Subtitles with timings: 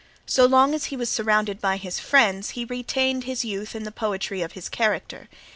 [0.25, 3.91] So long as he was surrounded by his friends he retained his youth and the
[3.91, 5.29] poetry of his character.